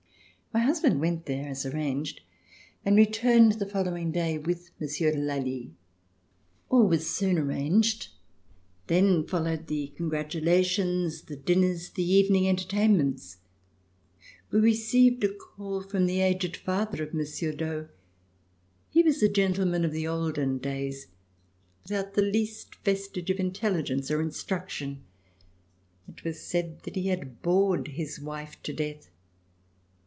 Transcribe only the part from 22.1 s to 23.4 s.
the least vestige of